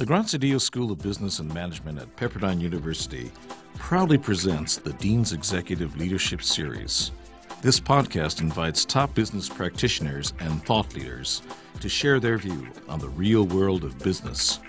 [0.00, 3.30] The Graziadio School of Business and Management at Pepperdine University
[3.74, 7.12] proudly presents the Dean's Executive Leadership Series.
[7.60, 11.42] This podcast invites top business practitioners and thought leaders
[11.80, 14.60] to share their view on the real world of business.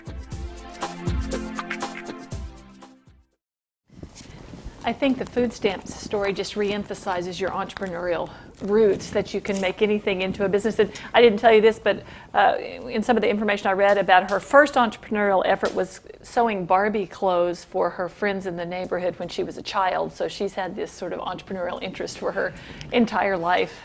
[4.84, 8.28] I think the food stamps story just reemphasizes your entrepreneurial
[8.62, 10.80] roots that you can make anything into a business.
[10.80, 12.02] And I didn't tell you this, but
[12.34, 16.66] uh, in some of the information I read about her first entrepreneurial effort was sewing
[16.66, 20.12] Barbie clothes for her friends in the neighborhood when she was a child.
[20.12, 22.52] So she's had this sort of entrepreneurial interest for her
[22.90, 23.78] entire life.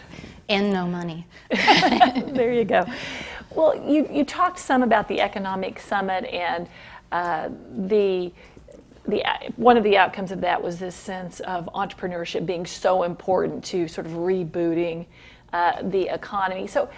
[0.50, 1.28] And no money.
[1.52, 2.86] there you go.
[3.54, 6.68] Well, you, you talked some about the economic summit and
[7.12, 8.32] uh, the
[9.08, 9.24] the,
[9.56, 13.88] one of the outcomes of that was this sense of entrepreneurship being so important to
[13.88, 15.06] sort of rebooting
[15.54, 16.68] uh, the economy.
[16.68, 16.90] So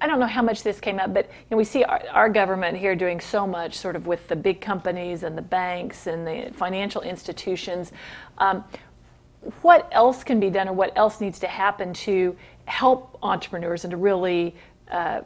[0.00, 2.28] I don't know how much this came up, but you know, we see our, our,
[2.28, 6.24] government here doing so much sort of with the big companies and the banks and
[6.24, 7.90] the financial institutions.
[8.38, 8.64] Um,
[9.62, 13.90] what else can be done or what else needs to happen to help entrepreneurs and
[13.90, 14.54] to really
[14.90, 15.22] uh,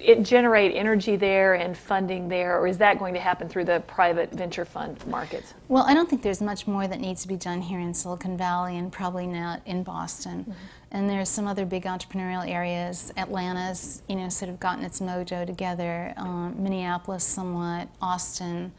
[0.00, 3.80] it generate energy there and funding there, or is that going to happen through the
[3.86, 5.54] private venture fund markets?
[5.68, 8.36] Well, I don't think there's much more that needs to be done here in Silicon
[8.36, 10.40] Valley and probably not in Boston.
[10.40, 10.52] Mm-hmm.
[10.90, 13.12] And there's some other big entrepreneurial areas.
[13.16, 16.14] Atlanta's, you know, sort of gotten its mojo together.
[16.16, 17.88] Um, Minneapolis, somewhat.
[18.00, 18.72] Austin,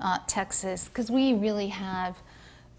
[0.00, 2.18] uh, Texas, because we really have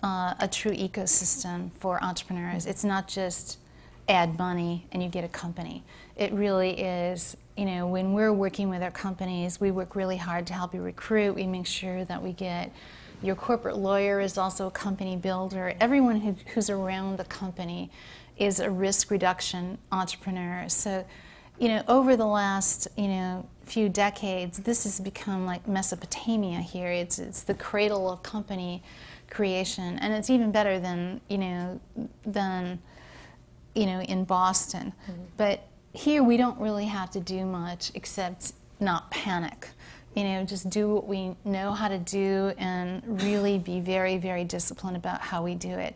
[0.04, 2.66] uh, a true ecosystem for entrepreneurs.
[2.66, 3.58] It's not just
[4.10, 5.84] add money and you get a company.
[6.18, 10.48] It really is you know, when we're working with our companies, we work really hard
[10.48, 11.36] to help you recruit.
[11.36, 12.72] We make sure that we get
[13.22, 15.74] your corporate lawyer is also a company builder.
[15.80, 17.90] Everyone who, who's around the company
[18.38, 20.68] is a risk reduction entrepreneur.
[20.68, 21.06] So,
[21.58, 26.92] you know, over the last, you know, few decades, this has become like Mesopotamia here.
[26.92, 28.84] It's, it's the cradle of company
[29.30, 29.98] creation.
[30.00, 31.80] And it's even better than, you know,
[32.26, 32.80] than,
[33.74, 34.92] you know, in Boston.
[35.04, 35.22] Mm-hmm.
[35.38, 39.70] But here we don't really have to do much except not panic.
[40.16, 44.44] You know, just do what we know how to do and really be very, very
[44.44, 45.96] disciplined about how we do it.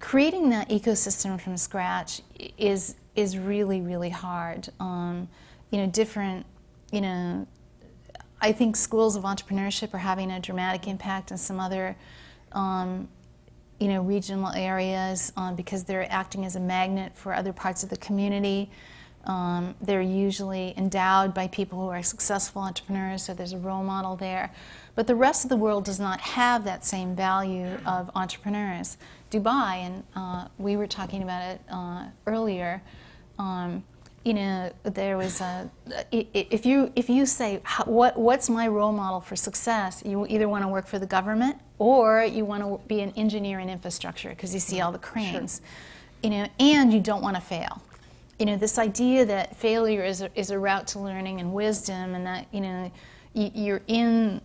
[0.00, 2.22] Creating that ecosystem from scratch
[2.56, 4.68] is is really, really hard.
[4.78, 5.28] Um,
[5.70, 6.46] you know, different,
[6.92, 7.46] you know,
[8.40, 11.96] I think schools of entrepreneurship are having a dramatic impact in some other,
[12.52, 13.08] um,
[13.80, 17.90] you know, regional areas um, because they're acting as a magnet for other parts of
[17.90, 18.70] the community.
[19.24, 24.16] Um, they're usually endowed by people who are successful entrepreneurs, so there's a role model
[24.16, 24.52] there.
[24.94, 28.96] But the rest of the world does not have that same value of entrepreneurs.
[29.30, 32.82] Dubai, and uh, we were talking about it uh, earlier.
[33.38, 33.84] Um,
[34.24, 35.70] you know, there was a.
[36.10, 40.64] If you if you say what what's my role model for success, you either want
[40.64, 44.52] to work for the government or you want to be an engineer in infrastructure because
[44.52, 45.60] you see all the cranes.
[45.60, 46.30] Sure.
[46.30, 47.80] You know, and you don't want to fail
[48.38, 52.14] you know, this idea that failure is a, is a route to learning and wisdom,
[52.14, 52.92] and that you know,
[53.34, 54.40] you're in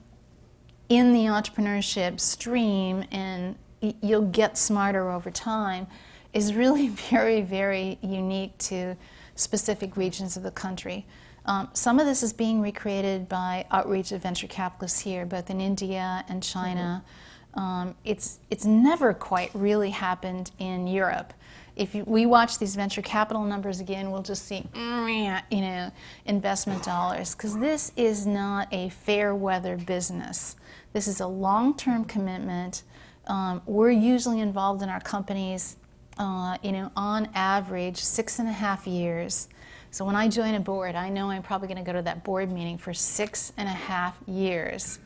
[0.90, 3.56] in the entrepreneurship stream, and
[4.02, 5.88] you'll get smarter over time,
[6.34, 8.96] is really very, very unique to
[9.36, 11.06] specific regions of the country.
[11.46, 15.60] Um, some of this is being recreated by outreach of venture capitalists here, both in
[15.60, 17.04] India and China.
[17.04, 17.60] Mm-hmm.
[17.60, 21.34] Um, it's it's never quite really happened in Europe
[21.76, 25.92] if you, we watch these venture capital numbers again, we'll just see, you know,
[26.26, 30.56] investment dollars, because this is not a fair weather business.
[30.94, 32.84] This is a long-term commitment.
[33.26, 35.78] Um, we're usually involved in our companies,
[36.20, 39.48] uh, you know, on average six and a half years.
[39.90, 42.24] So when I join a board, I know I'm probably going to go to that
[42.24, 45.00] board meeting for six and a half years.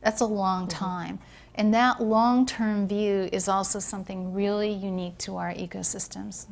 [0.00, 0.78] That's a long mm-hmm.
[0.78, 1.18] time.
[1.58, 6.46] And that long term view is also something really unique to our ecosystems.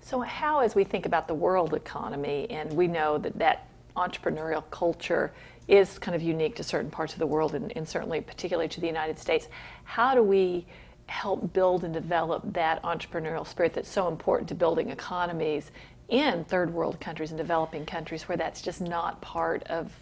[0.00, 3.66] So, how, as we think about the world economy, and we know that that
[3.96, 5.32] entrepreneurial culture
[5.66, 8.80] is kind of unique to certain parts of the world, and, and certainly particularly to
[8.80, 9.48] the United States,
[9.82, 10.66] how do we
[11.06, 15.72] help build and develop that entrepreneurial spirit that's so important to building economies
[16.08, 19.92] in third world countries and developing countries where that's just not part of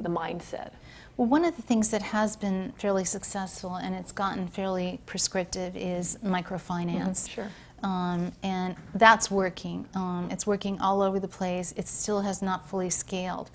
[0.00, 0.72] the mindset?
[1.18, 5.76] Well, one of the things that has been fairly successful and it's gotten fairly prescriptive
[5.76, 7.26] is microfinance.
[7.26, 7.50] Mm-hmm, sure.
[7.82, 9.88] Um, and that's working.
[9.96, 11.74] Um, it's working all over the place.
[11.76, 13.50] It still has not fully scaled.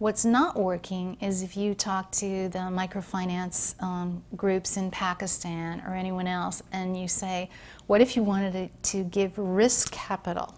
[0.00, 5.94] What's not working is if you talk to the microfinance um, groups in Pakistan or
[5.94, 7.48] anyone else and you say,
[7.86, 8.52] what if you wanted
[8.82, 10.52] to, to give risk capital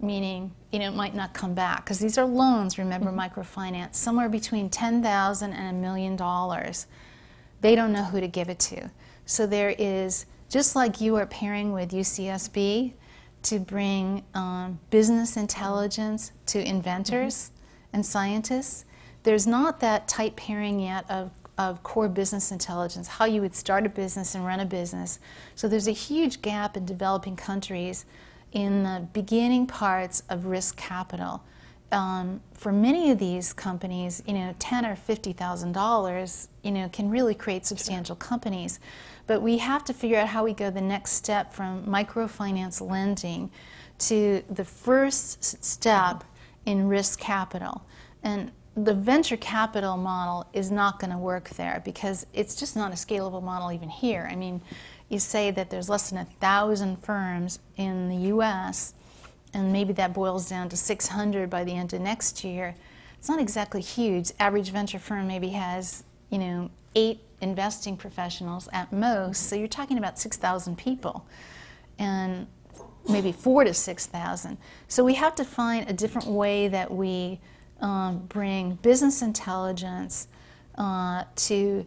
[0.00, 2.78] meaning you know it might not come back because these are loans.
[2.78, 3.40] Remember, mm-hmm.
[3.40, 6.86] microfinance somewhere between ten thousand and a million dollars.
[7.60, 8.90] They don't know who to give it to.
[9.26, 12.92] So there is just like you are pairing with UCSB
[13.42, 17.96] to bring um, business intelligence to inventors mm-hmm.
[17.96, 18.84] and scientists.
[19.24, 23.84] There's not that tight pairing yet of of core business intelligence, how you would start
[23.84, 25.18] a business and run a business.
[25.56, 28.04] So there's a huge gap in developing countries
[28.52, 31.42] in the beginning parts of risk capital.
[31.90, 36.88] Um, for many of these companies, you know, ten or fifty thousand dollars, you know,
[36.90, 38.78] can really create substantial companies.
[39.26, 43.50] But we have to figure out how we go the next step from microfinance lending
[44.00, 46.24] to the first step
[46.66, 47.82] in risk capital.
[48.22, 52.92] And the venture capital model is not going to work there because it's just not
[52.92, 54.28] a scalable model even here.
[54.30, 54.60] I mean,
[55.08, 58.94] you say that there's less than a thousand firms in the US,
[59.54, 62.74] and maybe that boils down to 600 by the end of next year.
[63.18, 64.32] It's not exactly huge.
[64.38, 69.48] Average venture firm maybe has, you know, eight investing professionals at most.
[69.48, 71.26] So you're talking about 6,000 people,
[71.98, 72.46] and
[73.08, 74.58] maybe four to 6,000.
[74.88, 77.40] So we have to find a different way that we
[77.80, 80.28] um, bring business intelligence
[80.76, 81.86] uh, to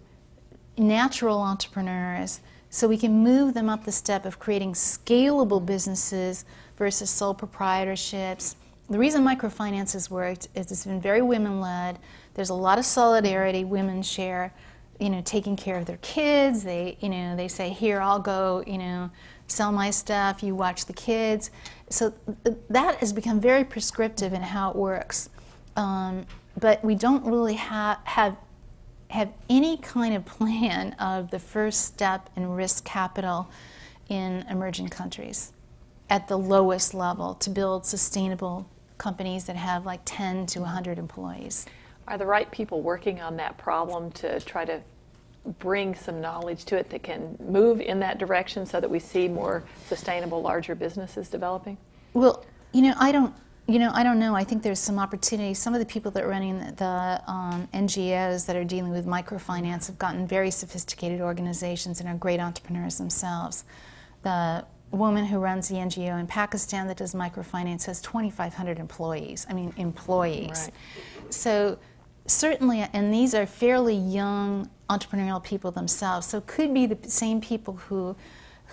[0.78, 2.42] natural entrepreneurs
[2.72, 6.46] so we can move them up the step of creating scalable businesses
[6.78, 8.56] versus sole proprietorships.
[8.90, 12.00] The reason microfinance has worked is it's been very women led.
[12.34, 14.54] There's a lot of solidarity women share,
[15.02, 16.64] you know, taking care of their kids.
[16.64, 19.12] They, you know, they say, "Here, I'll go, you know,
[19.48, 21.52] sell my stuff, you watch the kids."
[21.90, 22.14] So
[22.46, 25.30] th- that has become very prescriptive in how it works.
[25.76, 26.26] Um,
[26.58, 28.38] but we don't really ha- have
[29.12, 33.50] have any kind of plan of the first step in risk capital
[34.08, 35.52] in emerging countries
[36.10, 41.66] at the lowest level to build sustainable companies that have like 10 to 100 employees.
[42.08, 44.82] Are the right people working on that problem to try to
[45.60, 49.28] bring some knowledge to it that can move in that direction so that we see
[49.28, 51.78] more sustainable, larger businesses developing?
[52.14, 53.34] Well, you know, I don't
[53.68, 54.36] you know, I don't know.
[54.36, 55.54] I think there's some opportunity.
[55.54, 59.88] Some of the people that are running the um, NGOs that are dealing with microfinance
[59.88, 63.64] have gotten very sophisticated organizations and are great entrepreneurs themselves.
[64.24, 69.46] The woman who runs the NGO in Pakistan that does microfinance has 2,500 employees.
[69.50, 70.70] I mean, employees.
[71.24, 71.34] Right.
[71.34, 71.80] So
[72.26, 76.28] certainly, and these are fairly young entrepreneurial people themselves.
[76.28, 78.16] So could be the same people who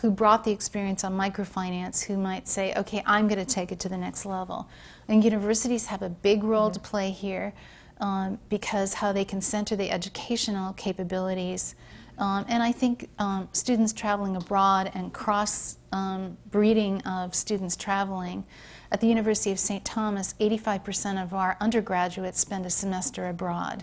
[0.01, 3.81] who brought the experience on microfinance who might say, okay, I'm going to take it
[3.81, 4.69] to the next level.
[5.09, 7.53] And universities have a big role to play here
[8.01, 11.75] um, because how they can center the educational capabilities.
[12.17, 18.45] Um, and I think um, students traveling abroad and cross um, breeding of students traveling.
[18.93, 19.85] At the University of St.
[19.85, 23.83] Thomas, 85% of our undergraduates spend a semester abroad.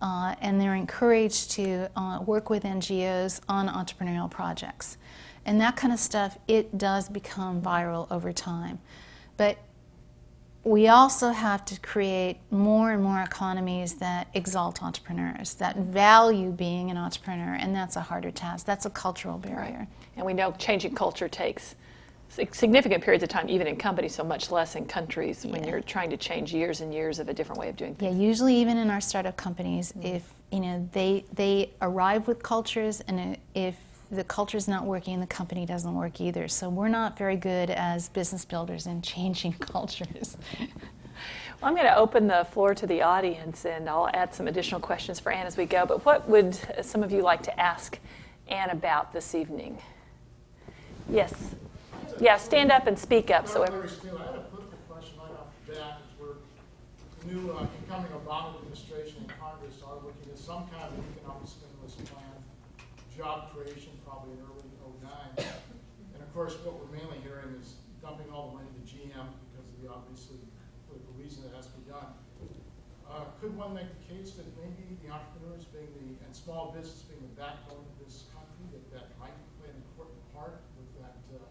[0.00, 4.96] Uh, and they're encouraged to uh, work with NGOs on entrepreneurial projects.
[5.50, 8.78] And that kind of stuff, it does become viral over time.
[9.36, 9.58] But
[10.62, 16.92] we also have to create more and more economies that exalt entrepreneurs, that value being
[16.92, 18.64] an entrepreneur, and that's a harder task.
[18.64, 19.78] That's a cultural barrier.
[19.78, 19.88] Right.
[20.16, 21.74] And we know changing culture takes
[22.28, 25.50] significant periods of time, even in companies, so much less in countries yeah.
[25.50, 28.14] when you're trying to change years and years of a different way of doing things.
[28.14, 30.14] Yeah, usually even in our startup companies, mm-hmm.
[30.14, 33.74] if you know they they arrive with cultures, and if
[34.10, 36.48] the culture is not working, the company doesn't work either.
[36.48, 40.36] So we're not very good as business builders in changing cultures.
[41.60, 44.80] Well, I'm going to open the floor to the audience and I'll add some additional
[44.80, 45.84] questions for Anne as we go.
[45.84, 47.98] But what would some of you like to ask
[48.48, 49.78] Anne about this evening?
[51.10, 51.54] Yes.
[52.18, 53.46] Yeah, stand up and speak up.
[53.46, 53.88] So everyone.
[53.88, 56.00] I had a political question right off the bat.
[56.18, 61.46] We're new uh, incoming Obama administration and Congress are looking at some kind of economic
[61.46, 62.24] stimulus plan,
[63.14, 63.99] job creation of
[66.40, 69.92] course, what we're mainly hearing is dumping all the money to GM because of the
[69.92, 70.40] obviously
[70.88, 72.16] political reason that has to be done.
[73.04, 77.04] Uh, could one make the case that maybe the entrepreneurs being the, and small business
[77.12, 81.20] being the backbone of this country, that that might play an important part with that
[81.36, 81.44] uh,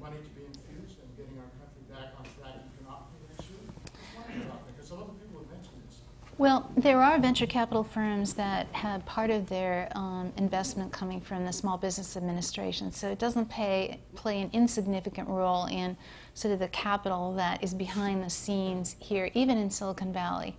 [0.00, 3.68] money to be infused and getting our country back on track economically next year?
[3.68, 6.00] Because some other people have mentioned this.
[6.40, 11.44] Well, there are venture capital firms that have part of their um, investment coming from
[11.44, 15.98] the Small Business Administration, so it doesn't pay, play an insignificant role in
[16.32, 20.56] sort of the capital that is behind the scenes here, even in Silicon Valley.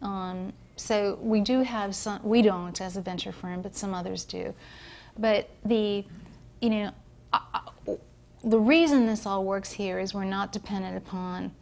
[0.00, 4.24] Um, so we do have some, we don't as a venture firm, but some others
[4.24, 4.54] do.
[5.18, 6.06] But the,
[6.62, 6.90] you know,
[8.42, 11.52] the reason this all works here is we're not dependent upon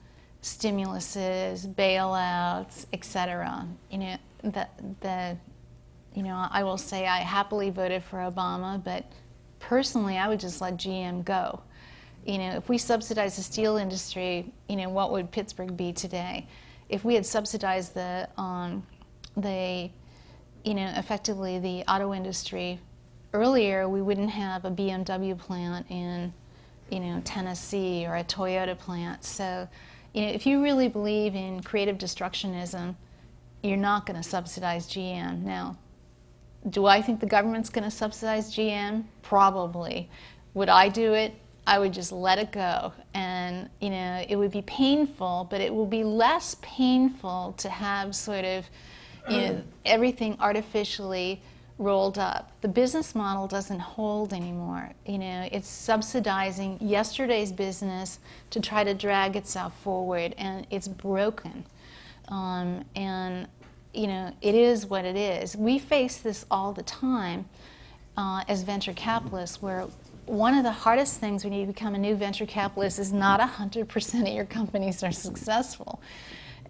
[0.46, 3.66] stimuluses, bailouts, etc.
[3.90, 4.68] You know, the,
[5.00, 5.36] the,
[6.14, 9.10] you know, I will say I happily voted for Obama, but
[9.58, 11.60] personally, I would just let GM go.
[12.24, 16.46] You know, if we subsidized the steel industry, you know, what would Pittsburgh be today?
[16.88, 18.86] If we had subsidized the, um,
[19.36, 19.90] the,
[20.64, 22.78] you know, effectively the auto industry
[23.32, 26.32] earlier, we wouldn't have a BMW plant in,
[26.88, 29.24] you know, Tennessee or a Toyota plant.
[29.24, 29.68] So,
[30.16, 32.96] you know, if you really believe in creative destructionism,
[33.62, 35.42] you're not going to subsidize GM.
[35.42, 35.76] Now,
[36.70, 39.04] do I think the government's going to subsidize GM?
[39.20, 40.08] Probably.
[40.54, 41.34] Would I do it?
[41.66, 42.94] I would just let it go.
[43.12, 48.14] And, you know, it would be painful, but it will be less painful to have
[48.14, 48.64] sort of,
[49.28, 51.42] you know, everything artificially
[51.78, 52.52] rolled up.
[52.62, 54.92] The business model doesn't hold anymore.
[55.04, 58.18] You know, it's subsidizing yesterday's business
[58.50, 61.64] to try to drag itself forward, and it's broken.
[62.28, 63.46] Um, and
[63.92, 65.56] you know, it is what it is.
[65.56, 67.46] We face this all the time
[68.16, 69.86] uh, as venture capitalists, where
[70.26, 74.20] one of the hardest things when you become a new venture capitalist is not 100%
[74.22, 76.00] of your companies are successful.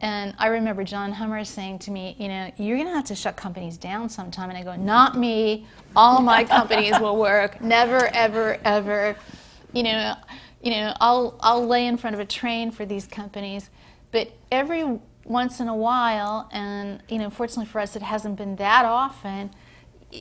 [0.00, 3.14] And I remember John Hummer saying to me, you know, you're going to have to
[3.14, 4.50] shut companies down sometime.
[4.50, 5.66] And I go, not me.
[5.94, 7.60] All my companies will work.
[7.60, 9.16] Never, ever, ever.
[9.72, 10.14] You know,
[10.62, 13.70] you know, I'll, I'll lay in front of a train for these companies.
[14.12, 18.56] But every once in a while, and, you know, fortunately for us, it hasn't been
[18.56, 19.50] that often,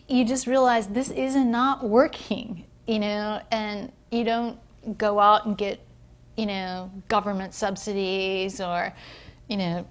[0.08, 4.58] you just realize this is not working, you know, and you don't
[4.98, 5.80] go out and get,
[6.38, 8.94] you know, government subsidies or,
[9.48, 9.86] you know,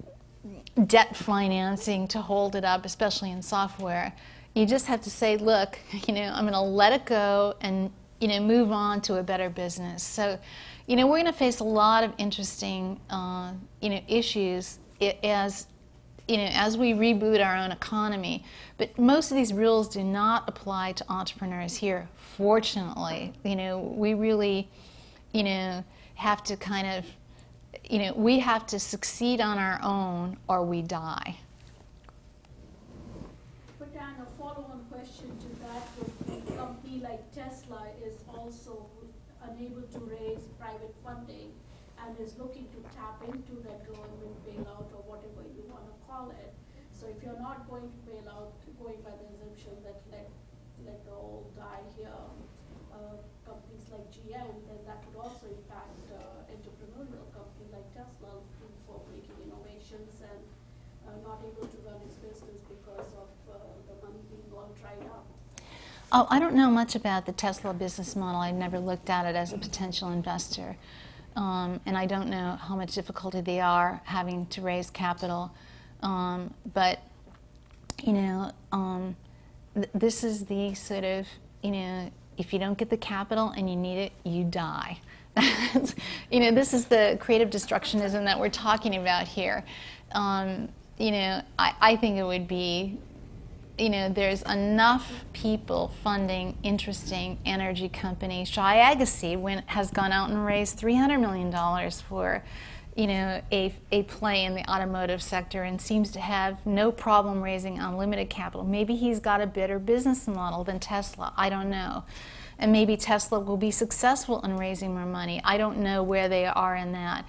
[0.87, 4.13] debt financing to hold it up, especially in software.
[4.55, 7.91] You just have to say, look, you know, I'm going to let it go and,
[8.21, 10.03] you know, move on to a better business.
[10.03, 10.39] So,
[10.87, 14.79] you know, we're going to face a lot of interesting, uh, you know, issues
[15.23, 15.67] as,
[16.29, 18.45] you know, as we reboot our own economy.
[18.77, 22.09] But most of these rules do not apply to entrepreneurs here.
[22.17, 24.69] Fortunately, you know, we really,
[25.33, 25.85] you know,
[26.17, 27.05] have to kind of
[27.85, 31.37] you know, we have to succeed on our own or we die.
[33.79, 38.87] But Dan, a follow-on question to that would be a company like Tesla is also
[39.43, 41.53] unable to raise private funding
[42.01, 46.31] and is looking to tap into that government bailout or whatever you want to call
[46.31, 46.53] it.
[46.93, 50.29] So if you're not going to bail out, going by the assumption that let,
[50.85, 52.23] let the old die here,
[52.95, 58.41] uh, companies like GM, then that would also impact uh, entrepreneurial company like Tesla
[58.87, 60.43] for making innovations and
[61.05, 63.59] uh, not able to run its business because of uh,
[63.91, 65.27] the money being all dried up.
[66.17, 68.41] Oh, I don't know much about the Tesla business model.
[68.41, 70.77] I never looked at it as a potential investor.
[71.35, 75.51] Um, and I don't know how much difficulty they are having to raise capital.
[76.05, 77.01] Um, but,
[78.05, 79.17] you know, um,
[79.75, 81.27] th- this is the sort of,
[81.65, 85.01] you know, if you don't get the capital and you need it, you die.
[86.31, 89.65] you know, this is the creative destructionism that we're talking about here.
[90.13, 92.99] Um, you know, I, I think it would be,
[93.79, 98.49] you know, there's enough people funding interesting energy companies.
[98.49, 102.45] Shai Agassi went, has gone out and raised $300 million for,
[102.97, 107.43] you know, a, a play in the automotive sector and seems to have no problem
[107.43, 108.65] raising unlimited capital.
[108.65, 111.33] Maybe he's got a better business model than Tesla.
[111.37, 112.05] I don't know
[112.59, 115.41] and maybe Tesla will be successful in raising more money.
[115.45, 117.25] I don't know where they are in that.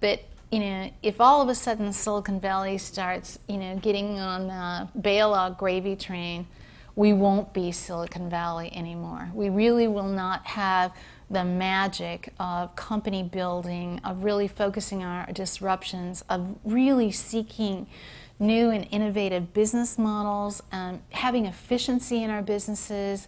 [0.00, 4.46] But you know, if all of a sudden Silicon Valley starts, you know, getting on
[4.46, 6.46] the bailout gravy train,
[6.96, 9.30] we won't be Silicon Valley anymore.
[9.34, 10.92] We really will not have
[11.30, 17.86] the magic of company building, of really focusing on our disruptions, of really seeking
[18.38, 23.26] new and innovative business models, um, having efficiency in our businesses,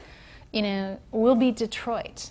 [0.53, 2.31] you know, we'll be Detroit,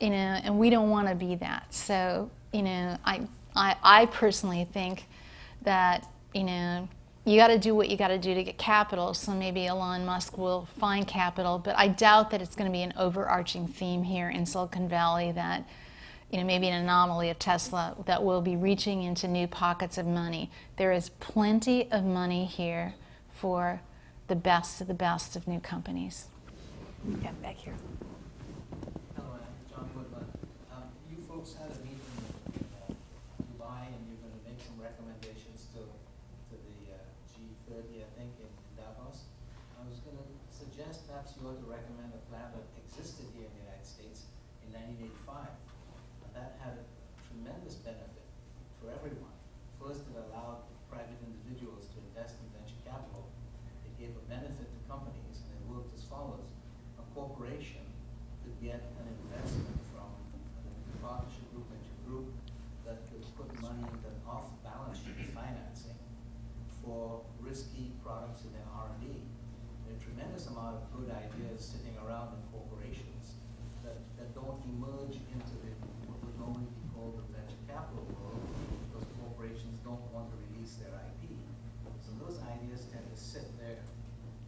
[0.00, 1.72] you know, and we don't want to be that.
[1.72, 5.06] So, you know, I, I, I personally think
[5.62, 6.88] that, you know,
[7.24, 9.14] you got to do what you got to do to get capital.
[9.14, 12.82] So maybe Elon Musk will find capital, but I doubt that it's going to be
[12.82, 15.66] an overarching theme here in Silicon Valley that,
[16.30, 20.06] you know, maybe an anomaly of Tesla that will be reaching into new pockets of
[20.06, 20.50] money.
[20.76, 22.94] There is plenty of money here
[23.30, 23.80] for
[24.28, 26.26] the best of the best of new companies.
[27.22, 27.74] Yeah, back here.
[29.14, 30.26] Hello, I'm John Woodland.
[30.74, 32.02] Um, you folks had a meeting
[32.58, 32.90] in uh,
[33.46, 36.98] Dubai, and you're going to make some recommendations to, to the uh,
[37.30, 39.30] G30, I think, in, in Davos.
[39.78, 43.46] I was going to suggest perhaps you ought to recommend a plan that existed here
[43.46, 44.26] in the United States
[44.66, 45.46] in 1985.
[46.34, 46.84] that had a
[47.30, 48.26] tremendous benefit
[48.82, 49.36] for everyone.
[49.78, 53.24] First, it allowed private individuals to invest in venture capital.
[53.86, 56.50] It gave a benefit to companies, and it worked as follows.
[57.00, 57.84] A corporation
[58.44, 62.26] could get an investment from a partnership group, venture group,
[62.84, 65.98] that could put money into off-balance sheet financing
[66.84, 69.08] for risky products in their R&D.
[69.08, 73.40] There are a tremendous amount of good ideas sitting around in corporations
[73.82, 75.72] that, that don't emerge into the,
[76.06, 78.40] what would normally be called the venture capital world,
[78.86, 81.32] because corporations don't want to release their IP.
[82.02, 83.82] So those ideas tend to sit there.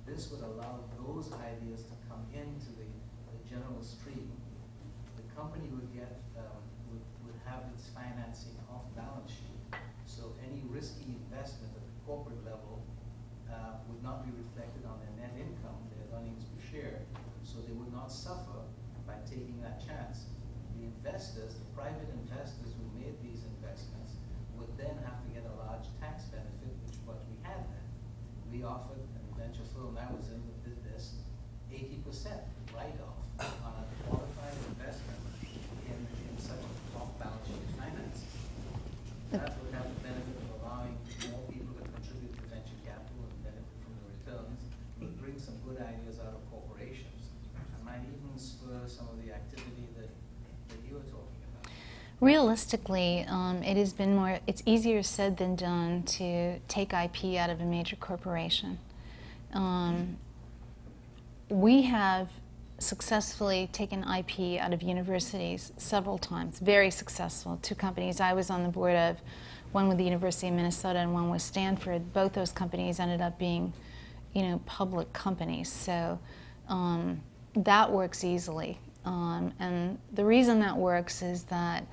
[0.06, 4.30] This would allow those ideas to come into the, the general stream.
[5.16, 6.60] The company would get, um,
[6.92, 9.56] would, would have its financing off balance sheet.
[10.04, 12.84] So any risky investment at the corporate level
[13.48, 17.00] uh, would not be reflected on their net income, their earnings per share.
[17.48, 18.60] So they would not suffer
[19.08, 20.28] by taking that chance.
[20.76, 24.20] The investors, the private investors who made these investments
[24.60, 27.88] would then have to get a large tax benefit, which what we had then.
[28.52, 31.16] We offered, and venture firm I was in that did this,
[31.72, 35.20] eighty percent write-off on a qualified investment
[35.86, 38.24] in, in such a off-balance sheet finance.
[39.30, 40.96] That would have the benefit of allowing
[41.28, 44.62] more people to contribute to venture capital and benefit from the returns,
[45.04, 49.32] and bring some good ideas out of corporations, and might even spur some of the
[49.32, 50.08] activity that,
[50.68, 51.72] that you were talking about.
[52.20, 57.50] Realistically, um, it has been more, it's easier said than done to take IP out
[57.50, 58.78] of a major corporation.
[59.52, 60.16] Um,
[61.48, 62.28] we have
[62.78, 67.58] successfully taken IP out of universities several times, very successful.
[67.62, 69.16] Two companies I was on the board of,
[69.72, 72.12] one with the University of Minnesota and one with Stanford.
[72.12, 73.72] Both those companies ended up being,
[74.38, 75.70] you know, public companies.
[75.70, 76.18] So
[76.68, 77.20] um,
[77.54, 78.78] that works easily.
[79.04, 81.84] Um, and the reason that works is that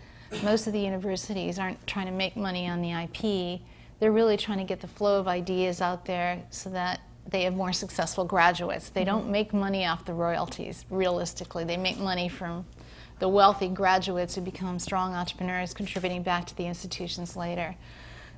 [0.43, 3.61] most of the universities aren't trying to make money on the IP.
[3.99, 7.55] They're really trying to get the flow of ideas out there so that they have
[7.55, 8.89] more successful graduates.
[8.89, 11.63] They don't make money off the royalties, realistically.
[11.63, 12.65] They make money from
[13.17, 17.75] the wealthy graduates who become strong entrepreneurs contributing back to the institutions later.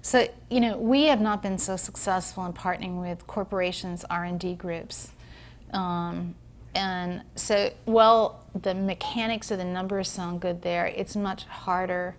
[0.01, 5.12] So, you know, we have not been so successful in partnering with corporations' R&D groups.
[5.73, 6.36] Um,
[6.75, 10.86] and so, well, the mechanics of the numbers sound good there.
[10.88, 12.15] It's much harder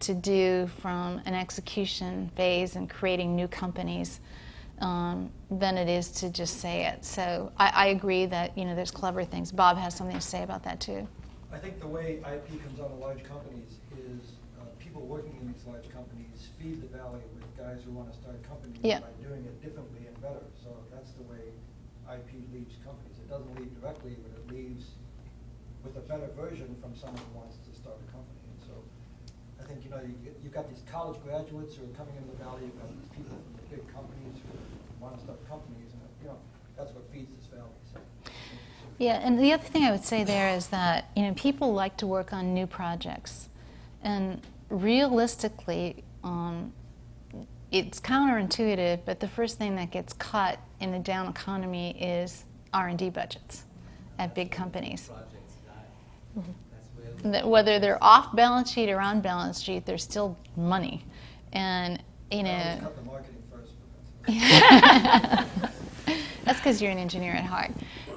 [0.00, 4.20] to do from an execution phase and creating new companies
[4.80, 7.04] um, than it is to just say it.
[7.04, 9.50] So I, I, agree that you know there's clever things.
[9.50, 11.08] Bob has something to say about that too.
[11.52, 14.20] I think the way IP comes out of large companies is
[14.60, 16.27] uh, people working in these large companies
[16.58, 19.02] feed the valley with guys who want to start companies yep.
[19.02, 20.42] by doing it differently and better.
[20.62, 21.54] So that's the way
[22.10, 23.14] IP leaves companies.
[23.18, 24.98] It doesn't leave directly, but it leaves
[25.84, 28.42] with a better version from someone who wants to start a company.
[28.50, 28.74] And so
[29.60, 32.34] I think you know you get, you've got these college graduates who are coming into
[32.34, 32.66] the valley.
[32.66, 34.54] You've got these people from the big companies who
[34.98, 36.38] want to start companies, and you know
[36.76, 37.78] that's what feeds this valley.
[37.92, 38.00] So.
[38.98, 41.96] Yeah, and the other thing I would say there is that you know people like
[41.98, 43.48] to work on new projects,
[44.02, 46.72] and realistically, um,
[47.70, 53.10] it's counterintuitive, but the first thing that gets cut in the down economy is R&D
[53.10, 53.64] budgets
[54.18, 55.10] at big companies.
[56.38, 57.48] Mm-hmm.
[57.48, 61.04] Whether they're off balance sheet or on balance sheet, there's still money,
[61.52, 62.92] and you know.
[66.44, 67.72] That's because you're an engineer at heart.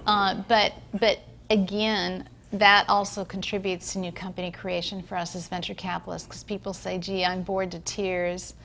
[0.05, 5.73] Uh, but, but again, that also contributes to new company creation for us as venture
[5.73, 8.55] capitalists because people say, gee, I'm bored to tears.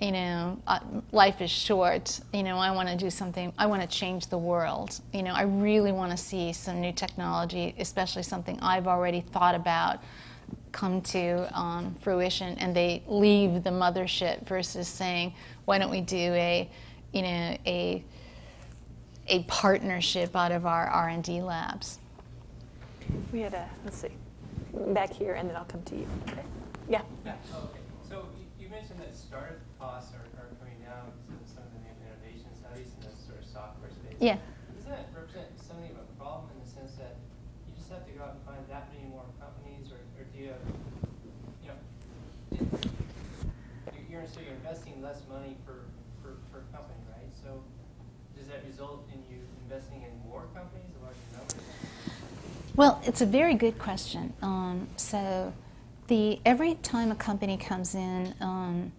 [0.00, 0.78] You know, uh,
[1.12, 2.20] life is short.
[2.32, 5.00] You know, I want to do something, I want to change the world.
[5.12, 9.54] You know, I really want to see some new technology, especially something I've already thought
[9.54, 10.02] about,
[10.72, 12.56] come to um, fruition.
[12.58, 16.70] And they leave the mothership versus saying, why don't we do a,
[17.12, 18.04] you know, a
[19.30, 21.98] a partnership out of our R&D labs.
[23.32, 24.12] We had a, let's see,
[24.92, 26.06] back here, and then I'll come to you.
[26.28, 26.44] Okay.
[26.88, 27.02] Yeah.
[27.24, 27.36] Yeah.
[27.52, 27.80] Oh, okay.
[28.08, 31.80] So you mentioned that startup costs are, are coming down because of some of the
[31.84, 34.16] new innovation studies in this sort of software space.
[34.16, 34.40] Yeah.
[34.76, 37.20] Does that represent something of a problem in the sense that
[37.68, 40.36] you just have to go out and find that many more companies, or, or do
[40.40, 40.64] you have,
[41.60, 41.80] you know,
[44.08, 45.84] you're, so you're investing less money per,
[46.24, 47.28] per, per company, right?
[47.44, 47.60] So
[48.32, 51.60] does that result in you investing in more companies, a larger number?
[52.78, 54.34] Well, it's a very good question.
[54.40, 55.52] Um, so,
[56.06, 58.92] the every time a company comes in, um,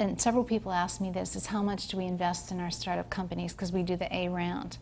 [0.00, 3.08] and several people ask me this, is how much do we invest in our startup
[3.08, 4.78] companies because we do the A round.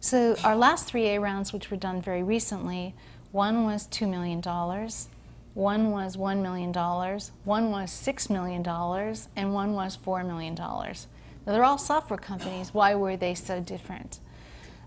[0.00, 2.94] So our last three A rounds, which were done very recently,
[3.32, 5.08] one was two million dollars,
[5.52, 8.66] One was $1 million, one was $6 million,
[9.36, 10.54] and one was $4 million.
[10.54, 10.94] Now,
[11.44, 12.72] they're all software companies.
[12.72, 14.20] Why were they so different?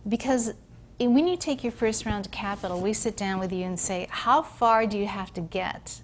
[0.09, 0.53] Because
[0.99, 4.07] when you take your first round of capital, we sit down with you and say,
[4.09, 6.01] how far do you have to get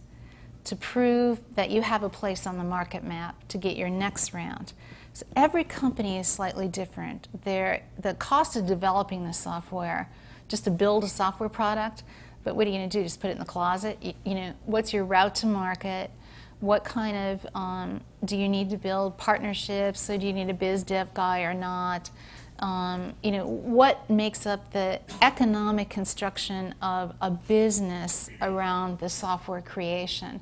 [0.65, 4.33] to prove that you have a place on the market map to get your next
[4.33, 4.73] round?
[5.13, 7.27] So every company is slightly different.
[7.43, 10.09] They're, the cost of developing the software,
[10.47, 12.03] just to build a software product,
[12.43, 13.03] but what are you going to do?
[13.03, 13.97] Just put it in the closet?
[14.01, 16.11] You, you know, what's your route to market?
[16.59, 20.01] What kind of um, do you need to build partnerships?
[20.01, 22.09] So do you need a biz dev guy or not?
[22.61, 29.61] Um, you know, what makes up the economic construction of a business around the software
[29.61, 30.41] creation?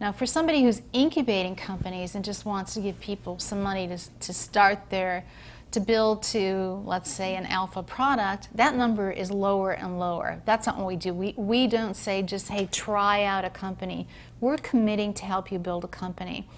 [0.00, 3.98] Now, for somebody who's incubating companies and just wants to give people some money to,
[4.20, 5.24] to start their,
[5.72, 10.40] to build to, let's say, an alpha product, that number is lower and lower.
[10.46, 11.12] That's not what we do.
[11.12, 14.08] We, we don't say just, hey, try out a company.
[14.40, 16.48] We're committing to help you build a company.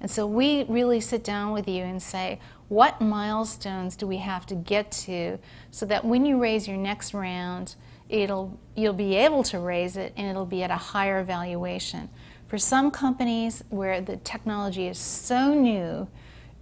[0.00, 4.46] And so we really sit down with you and say, what milestones do we have
[4.46, 5.38] to get to
[5.70, 7.76] so that when you raise your next round,
[8.08, 12.08] it'll, you'll be able to raise it and it'll be at a higher valuation.
[12.46, 16.08] For some companies where the technology is so new,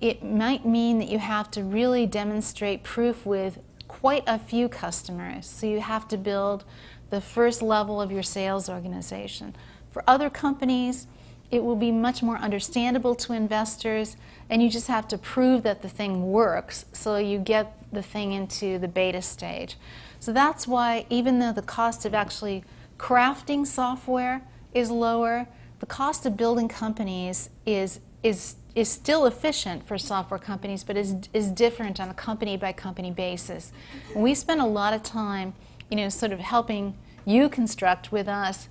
[0.01, 5.47] it might mean that you have to really demonstrate proof with quite a few customers.
[5.47, 6.65] So you have to build
[7.11, 9.55] the first level of your sales organization.
[9.91, 11.07] For other companies,
[11.55, 14.17] it will be much more understandable to investors,
[14.51, 18.33] and you just have to prove that the thing works so you get the thing
[18.33, 19.77] into the beta stage.
[20.19, 22.65] So that's why, even though the cost of actually
[22.99, 25.47] crafting software is lower,
[25.79, 31.15] the cost of building companies is, is, is still efficient for software companies, but is,
[31.33, 33.71] is different on a company by company basis.
[34.15, 35.55] We spend a lot of time,
[35.91, 38.69] you know, sort of helping you construct with us,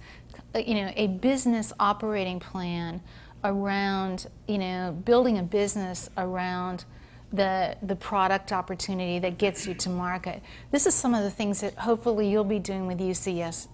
[0.56, 3.02] you know, a business operating plan
[3.44, 6.86] around, you know, building a business around
[7.32, 10.42] the, the product opportunity that gets you to market.
[10.72, 13.68] This is some of the things that hopefully you'll be doing with UCS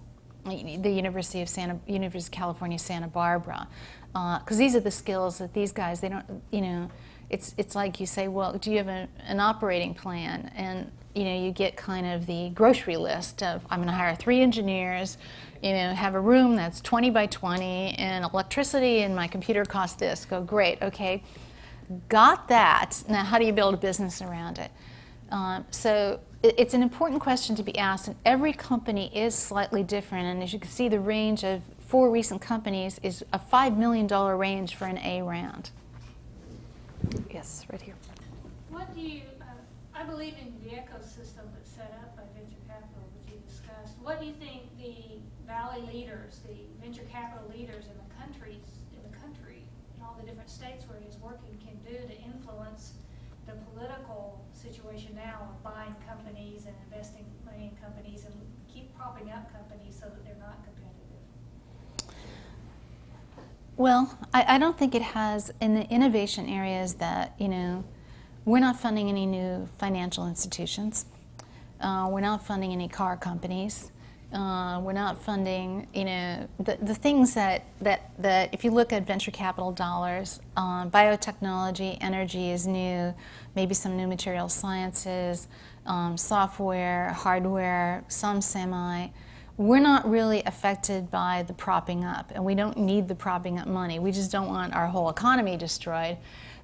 [0.46, 3.68] the University of Santa, University of California, Santa Barbara,
[4.08, 6.90] because uh, these are the skills that these guys they don't, you know,
[7.30, 10.52] it's it's like you say, well, do you have a, an operating plan?
[10.56, 14.16] And you know, you get kind of the grocery list of I'm going to hire
[14.16, 15.18] three engineers,
[15.62, 19.98] you know, have a room that's 20 by 20, and electricity and my computer costs
[19.98, 20.26] this.
[20.26, 21.24] Go great, okay,
[22.08, 23.04] got that.
[23.10, 24.72] Now, how do you build a business around it?
[25.32, 30.26] Um, so it's an important question to be asked, and every company is slightly different.
[30.26, 34.08] And as you can see, the range of four recent companies is a $5 million
[34.08, 35.72] range for an A round.
[37.32, 37.96] Yes, right here.
[38.70, 39.22] What do you,
[40.00, 44.00] I believe in the ecosystem that's set up by venture capital, which you discussed.
[44.02, 49.04] What do you think the valley leaders, the venture capital leaders in the countries, in
[49.04, 52.94] the country, in all the different states where he's working, can do to influence
[53.46, 58.34] the political situation now of buying companies and investing money in companies and
[58.74, 62.16] keep propping up companies so that they're not competitive?
[63.76, 67.84] Well, I, I don't think it has in the innovation areas that, you know,
[68.50, 71.06] we're not funding any new financial institutions.
[71.80, 73.92] Uh, we're not funding any car companies.
[74.34, 78.92] Uh, we're not funding, you know, the, the things that, that, that, if you look
[78.92, 83.14] at venture capital dollars, uh, biotechnology, energy is new,
[83.56, 85.48] maybe some new material sciences,
[85.86, 89.10] um, software, hardware, some semi.
[89.58, 93.68] We're not really affected by the propping up, and we don't need the propping up
[93.68, 94.00] money.
[94.00, 96.18] We just don't want our whole economy destroyed.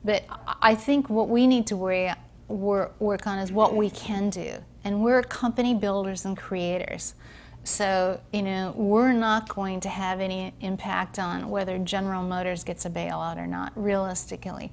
[0.06, 0.24] But
[0.62, 2.14] I think what we need to worry,
[2.48, 4.54] work on is what we can do.
[4.84, 7.16] And we're company builders and creators.
[7.64, 12.86] So, you know, we're not going to have any impact on whether General Motors gets
[12.86, 14.72] a bailout or not, realistically.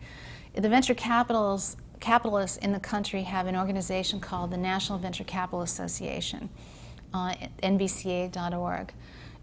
[0.55, 5.63] The venture capitals, capitalists in the country have an organization called the National Venture Capital
[5.63, 6.51] Association,
[7.15, 8.93] uh, nvca.org.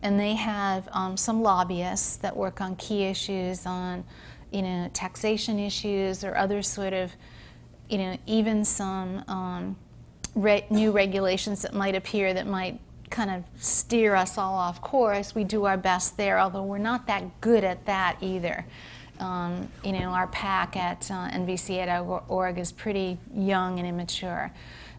[0.03, 4.03] And they have um, some lobbyists that work on key issues on,
[4.51, 7.11] you know, taxation issues or other sort of,
[7.89, 9.75] you know, even some um,
[10.35, 15.33] re new regulations that might appear that might kind of steer us all off course.
[15.33, 18.65] We do our best there, although we're not that good at that either.
[19.19, 24.51] Um, you know, our pack at uh, NVCA.org is pretty young and immature.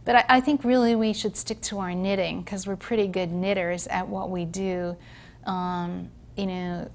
[0.04, 3.32] But I, I think really we should stick to our knitting because we're pretty good
[3.32, 4.96] knitters at what we do.
[5.46, 6.90] Um, you know,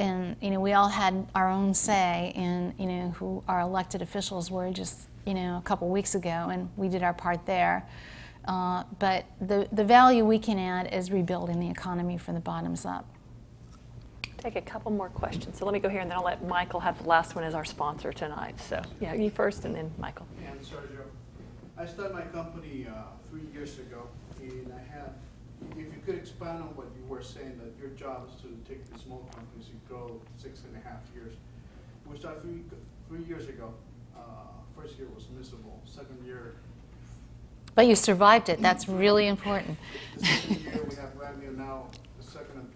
[0.00, 4.02] and you know, we all had our own say in you know who our elected
[4.02, 7.86] officials were just you know a couple weeks ago, and we did our part there.
[8.46, 12.86] Uh, but the, the value we can add is rebuilding the economy from the bottoms
[12.86, 13.06] up.
[14.38, 15.58] take a couple more questions.
[15.58, 17.54] So let me go here, and then I'll let Michael have the last one as
[17.54, 18.58] our sponsor tonight.
[18.58, 20.26] So, yeah, you first, and then Michael.
[20.48, 21.04] And Sergio,
[21.76, 24.08] I started my company uh, three years ago,
[24.40, 25.12] and I had,
[25.72, 28.84] if you could expand on what you were saying, that your job is to take
[28.92, 31.34] the small companies and grow six and a half years.
[32.06, 32.62] We started three,
[33.08, 33.72] three years ago.
[34.16, 34.20] Uh,
[34.76, 36.54] First year was miserable, second year,
[37.74, 38.62] But you survived it.
[38.62, 39.76] That's really important.
[40.16, 42.70] the second year, we have revenue now, the second,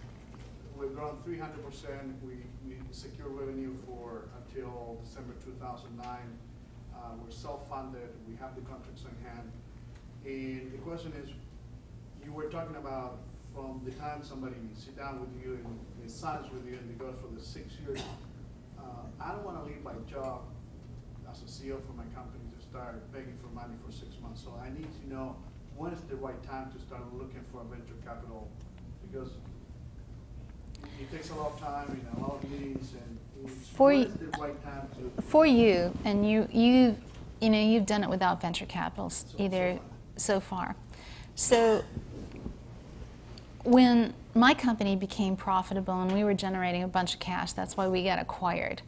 [0.77, 2.13] we've grown three hundred percent.
[2.23, 2.33] We,
[2.67, 6.29] we secure revenue for until December two thousand nine.
[6.93, 9.51] Uh, we're self-funded, we have the contracts in hand.
[10.25, 11.29] And the question is,
[12.25, 13.19] you were talking about
[13.53, 16.93] from the time somebody sit down with you and they signs with you and they
[16.95, 18.01] go for the six years.
[18.77, 18.83] Uh,
[19.21, 20.41] I don't wanna leave my job
[21.31, 24.41] as a CEO for my company to start begging for money for six months.
[24.43, 25.35] So I need to know
[25.77, 28.49] when is the right time to start looking for venture capital?
[29.09, 29.29] Because
[30.99, 34.63] it takes a lot of time and a lot of meetings and For the right
[34.63, 35.21] time to?
[35.21, 36.95] For you, and you, you,
[37.41, 39.81] you know, you've done it without venture capitals So- either so
[40.17, 40.75] so far.
[41.35, 41.83] So
[43.65, 47.87] when my company became profitable and we were generating a bunch of cash, that's why
[47.87, 48.81] we got acquired.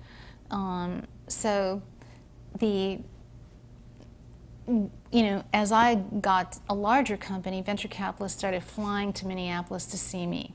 [0.52, 1.82] Um, so
[2.60, 3.00] the
[4.68, 9.98] you know, as I got a larger company, venture capitalists started flying to Minneapolis to
[9.98, 10.54] see me,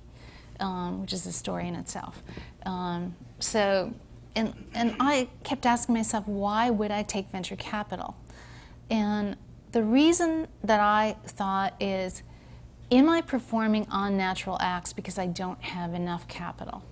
[0.60, 2.22] um, which is a story in itself.
[2.66, 3.94] Um, so,
[4.36, 8.16] and, and I kept asking myself, why would I take venture capital?
[8.90, 9.36] And
[9.72, 12.22] the reason that I thought is,
[12.92, 16.84] am I performing unnatural acts because I don't have enough capital?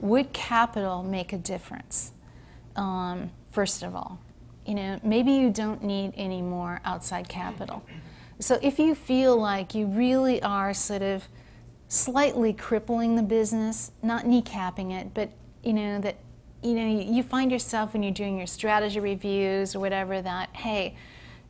[0.00, 2.12] Would capital make a difference?
[2.74, 4.18] Um, first of all,
[4.66, 7.82] you know, maybe you don't need any more outside capital.
[8.40, 11.24] So if you feel like you really are sort of
[11.88, 15.30] slightly crippling the business, not kneecapping it, but
[15.62, 16.16] you know that
[16.62, 20.96] you know you find yourself when you're doing your strategy reviews or whatever that hey,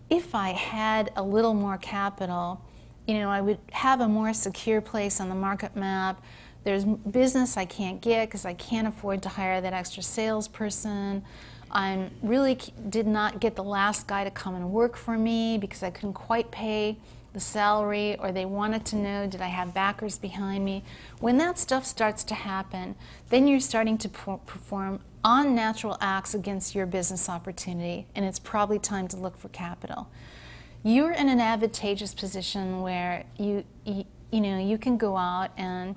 [0.08, 2.64] if I had a little more capital,
[3.11, 6.23] you know, I would have a more secure place on the market map.
[6.62, 11.25] There's business I can't get because I can't afford to hire that extra salesperson.
[11.73, 12.57] I really
[12.88, 16.12] did not get the last guy to come and work for me because I couldn't
[16.12, 16.99] quite pay
[17.33, 20.85] the salary, or they wanted to know did I have backers behind me.
[21.18, 22.94] When that stuff starts to happen,
[23.31, 29.09] then you're starting to perform unnatural acts against your business opportunity, and it's probably time
[29.09, 30.09] to look for capital.
[30.82, 35.94] You're in an advantageous position where you, you, you know, you can go out and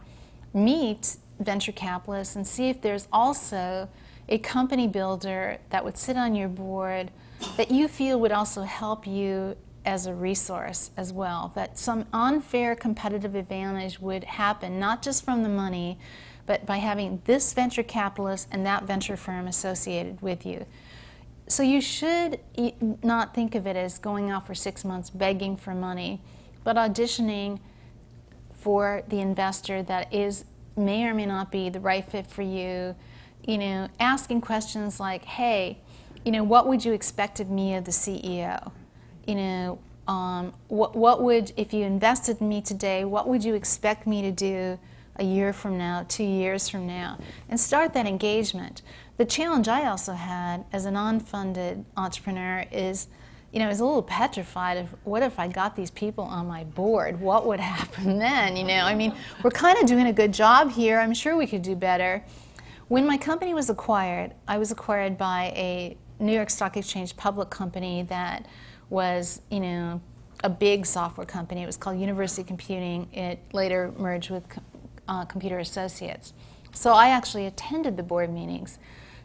[0.53, 3.87] meet venture capitalists and see if there's also
[4.27, 7.11] a company builder that would sit on your board
[7.57, 11.51] that you feel would also help you as a resource as well.
[11.55, 15.97] That some unfair competitive advantage would happen, not just from the money,
[16.45, 20.65] but by having this venture capitalist and that venture firm associated with you.
[21.47, 22.39] So you should
[23.03, 26.21] not think of it as going out for six months begging for money,
[26.63, 27.59] but auditioning
[28.53, 30.45] for the investor that is
[30.77, 32.95] may or may not be the right fit for you.
[33.45, 35.79] You know, asking questions like, "Hey,
[36.23, 38.71] you know, what would you expect of me of the CEO?
[39.27, 43.03] You know, um, what what would if you invested in me today?
[43.03, 44.79] What would you expect me to do
[45.17, 47.17] a year from now, two years from now?"
[47.49, 48.81] And start that engagement.
[49.17, 53.07] The challenge I also had as a non-funded entrepreneur is
[53.53, 56.47] you know, I was a little petrified of what if I got these people on
[56.47, 57.21] my board?
[57.21, 58.57] What would happen then?
[58.57, 60.99] You know, I mean, we're kind of doing a good job here.
[60.99, 62.23] I'm sure we could do better.
[62.87, 67.51] When my company was acquired, I was acquired by a New York Stock Exchange public
[67.51, 68.47] company that
[68.89, 70.01] was, you know,
[70.43, 71.61] a big software company.
[71.61, 73.07] It was called University Computing.
[73.13, 74.43] It later merged with
[75.07, 76.33] uh, Computer Associates.
[76.73, 78.79] So I actually attended the board meetings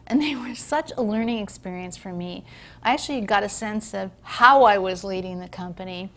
[0.09, 2.43] and they were such a learning experience for me.
[2.81, 6.09] I actually got a sense of how I was leading the company,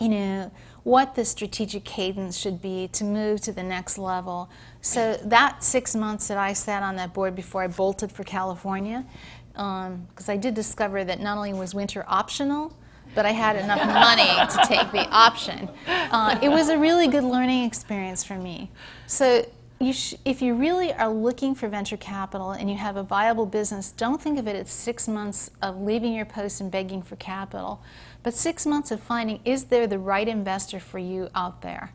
[0.00, 0.50] you know,
[0.82, 4.48] what the strategic cadence should be to move to the next level.
[4.80, 9.04] So that six months that I sat on that board before I bolted for California,
[9.52, 12.76] because I did discover that not only was winter optional,
[13.14, 15.68] but I had enough money to take the option.
[15.86, 18.70] Uh, it was a really good learning experience for me.
[19.06, 19.44] So
[19.78, 23.46] you sh- if you really are looking for venture capital and you have a viable
[23.46, 27.16] business, don't think of it as six months of leaving your post and begging for
[27.16, 27.82] capital,
[28.22, 31.92] but six months of finding is there the right investor for you out there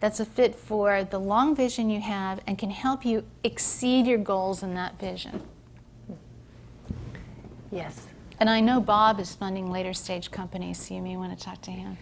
[0.00, 4.18] that's a fit for the long vision you have and can help you exceed your
[4.18, 5.40] goals in that vision.
[7.70, 8.06] Yes.
[8.38, 11.62] And I know Bob is funding later stage companies, so you may want to talk
[11.62, 11.96] to him.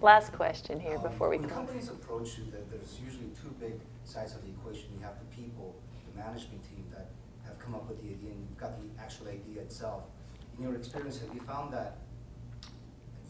[0.00, 1.56] Last question here Um, before we When close.
[1.58, 3.25] companies approach you, there- there's usually two
[3.60, 4.88] big sides of the equation.
[4.96, 5.74] You have the people,
[6.12, 7.08] the management team that
[7.44, 10.04] have come up with the idea, and you've got the actual idea itself.
[10.56, 11.98] In your experience, have you found that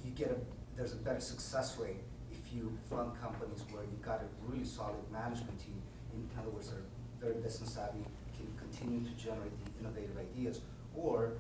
[0.04, 0.36] you get a,
[0.76, 5.02] there's a better success rate if you fund companies where you've got a really solid
[5.10, 5.80] management team,
[6.14, 6.86] in other words, they're
[7.20, 8.04] very business savvy,
[8.36, 10.60] can continue to generate the innovative ideas,
[10.94, 11.32] or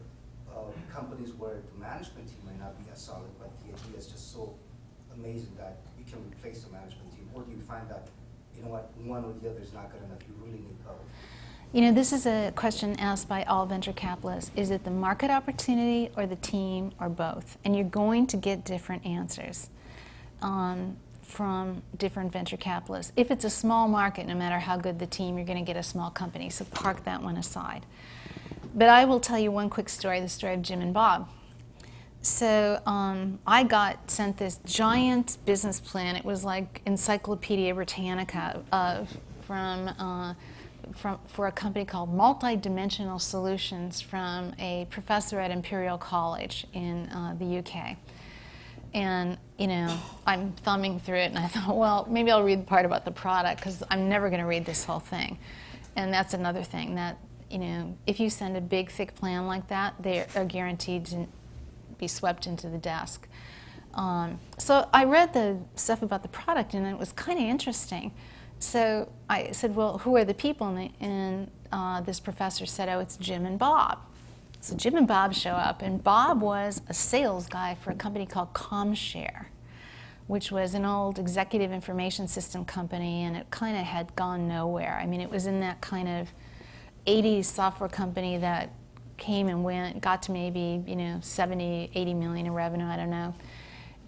[0.50, 4.06] uh, companies where the management team may not be as solid, but the idea is
[4.06, 4.54] just so
[5.14, 8.08] amazing that you can replace the management team, or do you find that,
[8.56, 10.96] you know what, one or the other is not good enough, you really need both?
[11.72, 14.50] You know, this is a question asked by all venture capitalists.
[14.56, 17.58] Is it the market opportunity or the team or both?
[17.64, 19.68] And you're going to get different answers
[20.40, 23.12] um, from different venture capitalists.
[23.16, 25.76] If it's a small market, no matter how good the team, you're going to get
[25.76, 26.50] a small company.
[26.50, 27.84] So park that one aside.
[28.74, 31.28] But I will tell you one quick story the story of Jim and Bob.
[32.22, 36.16] So um, I got sent this giant business plan.
[36.16, 39.88] It was like Encyclopedia Britannica of, from.
[39.88, 40.34] Uh,
[40.94, 47.34] from, for a company called Multidimensional Solutions from a professor at Imperial College in uh,
[47.38, 47.96] the UK.
[48.94, 52.66] And, you know, I'm thumbing through it and I thought, well, maybe I'll read the
[52.66, 55.38] part about the product because I'm never going to read this whole thing.
[55.96, 57.18] And that's another thing that,
[57.50, 61.26] you know, if you send a big, thick plan like that, they are guaranteed to
[61.98, 63.28] be swept into the desk.
[63.94, 68.12] Um, so I read the stuff about the product and it was kind of interesting.
[68.58, 70.66] So I said, well, who are the people?
[70.68, 73.98] And, and uh, this professor said, oh, it's Jim and Bob.
[74.60, 78.26] So Jim and Bob show up, and Bob was a sales guy for a company
[78.26, 79.46] called ComShare,
[80.26, 84.98] which was an old executive information system company, and it kind of had gone nowhere.
[85.00, 86.30] I mean, it was in that kind of
[87.06, 88.70] 80s software company that
[89.16, 93.10] came and went, got to maybe, you know, 70, 80 million in revenue, I don't
[93.10, 93.34] know.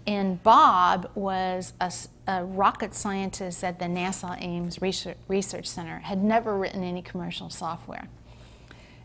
[0.07, 1.91] And Bob was a,
[2.27, 8.07] a, rocket scientist at the NASA Ames Research, Center, had never written any commercial software.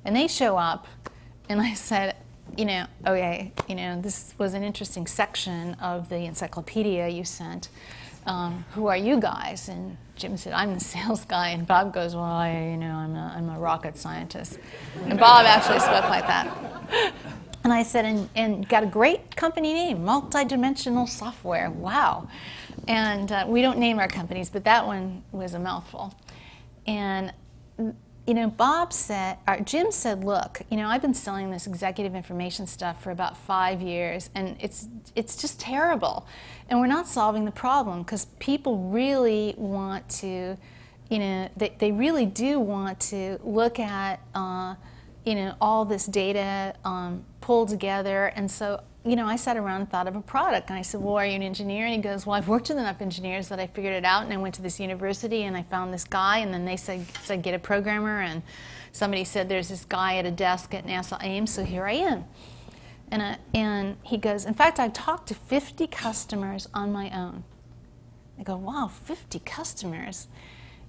[0.04, 0.86] And they show up,
[1.48, 2.16] and I said,
[2.56, 7.68] you know, okay, you know, this was an interesting section of the encyclopedia you sent.
[8.26, 9.68] Um, who are you guys?
[9.68, 11.50] And Jim said, I'm the sales guy.
[11.50, 14.58] And Bob goes, well, I, you know, I'm a, I'm a rocket scientist.
[15.04, 17.12] And Bob actually spoke like that.
[17.64, 21.70] And I said, and, and got a great company name, Multidimensional Software.
[21.70, 22.28] Wow.
[22.88, 26.14] And uh, we don't name our companies, but that one was a mouthful.
[26.86, 27.32] And,
[28.26, 32.14] you know, Bob said, or Jim said, look, you know, I've been selling this executive
[32.14, 36.26] information stuff for about five years, and it's, it's just terrible.
[36.70, 40.56] And we're not solving the problem because people really want to,
[41.10, 44.76] you know, they, they really do want to look at, uh,
[45.26, 48.26] you know, all this data um, pulled together.
[48.36, 50.70] And so, you know, I sat around and thought of a product.
[50.70, 51.84] And I said, well, are you an engineer?
[51.84, 54.24] And he goes, well, I've worked with enough engineers that I figured it out.
[54.24, 56.38] And I went to this university and I found this guy.
[56.38, 58.22] And then they said, said get a programmer.
[58.22, 58.42] And
[58.92, 61.52] somebody said, there's this guy at a desk at NASA Ames.
[61.52, 62.24] So here I am.
[63.10, 67.44] And, uh, and he goes, in fact, I've talked to 50 customers on my own.
[68.38, 70.28] I go, wow, 50 customers.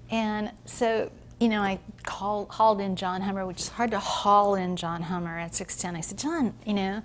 [0.09, 4.55] And so you know, I called, hauled in John Hummer, which is hard to haul
[4.55, 5.97] in John Hummer at 610.
[5.97, 7.03] I said, John, you know,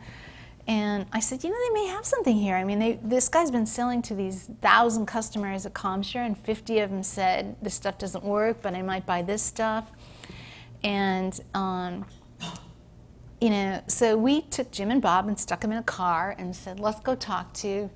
[0.70, 2.54] and I said, you know, they may have something here.
[2.54, 6.78] I mean, they, this guy's been selling to these thousand customers at ComShare, and 50
[6.78, 9.90] of them said this stuff doesn't work, but I might buy this stuff.
[10.84, 12.06] And, um,
[13.40, 16.54] you know, so we took Jim and Bob and stuck them in a car and
[16.54, 17.90] said, let's go talk to,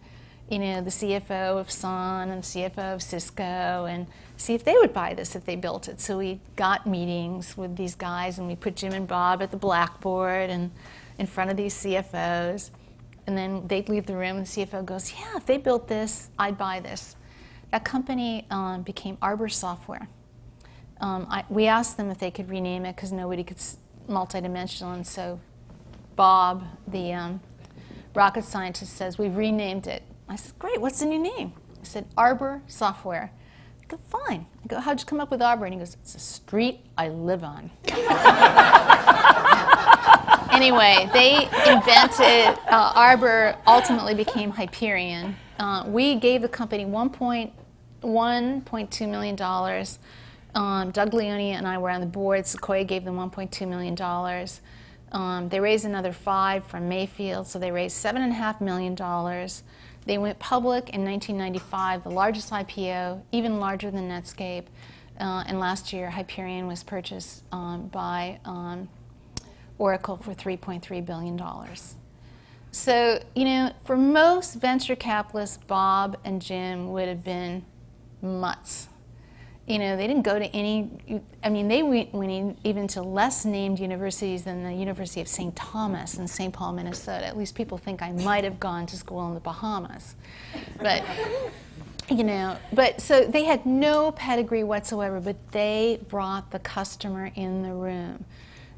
[0.51, 4.93] you know, the CFO of Sun and CFO of Cisco and see if they would
[4.93, 6.01] buy this if they built it.
[6.01, 9.57] So we got meetings with these guys and we put Jim and Bob at the
[9.57, 10.73] blackboard and
[11.19, 12.71] in front of these CFOs.
[13.27, 16.31] And then they'd leave the room and the CFO goes, Yeah, if they built this,
[16.39, 17.17] I'd buy this.
[17.71, 20.09] That company um, became Arbor Software.
[21.01, 24.95] Um, I, we asked them if they could rename it because nobody could s- multidimensional.
[24.95, 25.41] And so
[26.17, 27.41] Bob, the um,
[28.15, 30.03] rocket scientist, says, We've renamed it.
[30.29, 31.53] I said, Great, what's the new name?
[31.81, 33.33] I said, Arbor Software.
[33.83, 34.47] I go, fine.
[34.63, 35.67] I go, how'd you come up with Arbor?
[35.67, 37.71] And he goes, it's a street I live on.
[40.55, 45.37] anyway, they invented, uh, Arbor ultimately became Hyperion.
[45.59, 49.87] Uh, we gave the company $1.2 million.
[50.55, 52.47] Um, Doug Leone and I were on the board.
[52.47, 53.97] Sequoia gave them $1.2 million.
[55.13, 58.97] Um, they raised another five from Mayfield, so they raised $7.5 million.
[60.07, 64.65] They went public in 1995, the largest IPO, even larger than Netscape.
[65.19, 68.89] Uh, and last year, Hyperion was purchased um, by um,
[69.79, 71.41] Oracle for $3.3 billion.
[72.71, 77.65] So, you know, for most venture capitalists, Bob and Jim would have been
[78.21, 78.89] mutts.
[79.67, 83.45] You know, they didn't go to any, I mean, they went, went even to less
[83.45, 85.57] named universities than the University of St.
[85.57, 86.53] Thomas in St.
[86.53, 87.25] Paul, Minnesota.
[87.25, 90.17] At least people think I might have gone to school in the Bahamas.
[90.83, 91.03] But,
[92.11, 97.63] you know, but so they had no pedigree whatsoever, but they brought the customer in
[97.63, 98.27] the room.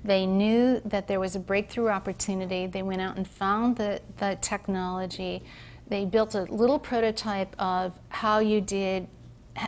[0.05, 2.67] They knew that there was a breakthrough opportunity.
[2.67, 5.43] They went out and found the, the technology.
[5.89, 9.09] They built a little prototype of how you did,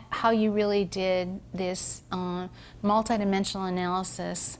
[0.09, 2.47] how you really did this uh,
[2.83, 4.57] multidimensional analysis,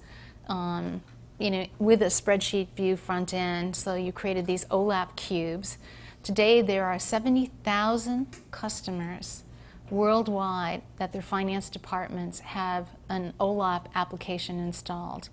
[0.48, 1.02] um,
[1.38, 3.76] you know, with a spreadsheet view front end.
[3.76, 5.78] So you created these OLAP cubes.
[6.24, 9.44] Today there are 70,000 customers
[9.90, 15.30] worldwide that their finance departments have an OLAP application installed.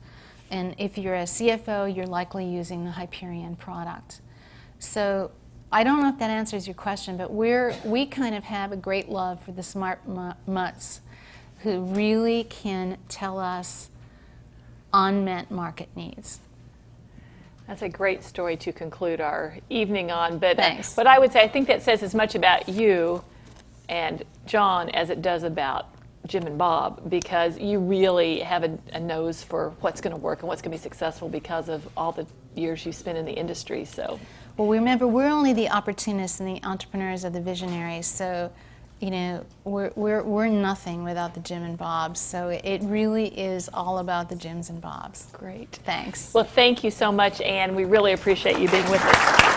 [0.51, 4.21] And if you're a CFO, you're likely using the Hyperion product.
[4.79, 5.31] So
[5.73, 8.77] I don't know if that answers your question, but we're, we kind of have a
[8.77, 10.01] great love for the smart
[10.47, 11.01] mutts
[11.61, 13.91] who really can tell us
[14.93, 16.41] unmet market needs.
[17.67, 20.39] That's a great story to conclude our evening on.
[20.39, 20.95] But, Thanks.
[20.95, 23.25] but I would say I think that says as much about you
[23.89, 25.89] and John as it does about
[26.27, 30.41] Jim and Bob because you really have a, a nose for what's going to work
[30.41, 33.33] and what's going to be successful because of all the years you spent in the
[33.33, 33.85] industry.
[33.85, 34.19] So,
[34.57, 38.07] well, remember we're only the opportunists and the entrepreneurs are the visionaries.
[38.07, 38.51] So,
[39.01, 42.19] you know, we're, we're, we're nothing without the Jim and Bobs.
[42.19, 45.29] So it really is all about the Jims and Bobs.
[45.33, 45.71] Great.
[45.85, 46.33] Thanks.
[46.33, 47.75] Well, thank you so much, Ann.
[47.75, 49.56] We really appreciate you being with us.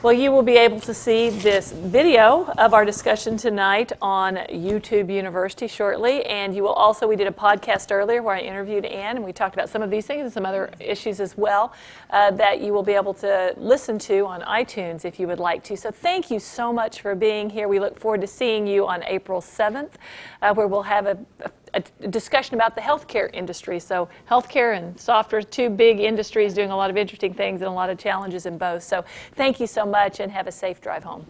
[0.00, 5.12] Well, you will be able to see this video of our discussion tonight on YouTube
[5.12, 6.24] University shortly.
[6.26, 9.32] And you will also, we did a podcast earlier where I interviewed Ann and we
[9.32, 11.72] talked about some of these things and some other issues as well
[12.10, 15.64] uh, that you will be able to listen to on iTunes if you would like
[15.64, 15.76] to.
[15.76, 17.66] So thank you so much for being here.
[17.66, 19.94] We look forward to seeing you on April 7th,
[20.42, 21.50] uh, where we'll have a, a
[22.00, 23.78] a discussion about the healthcare industry.
[23.80, 27.72] So, healthcare and software, two big industries doing a lot of interesting things and a
[27.72, 28.82] lot of challenges in both.
[28.82, 29.04] So,
[29.34, 31.26] thank you so much and have a safe drive home.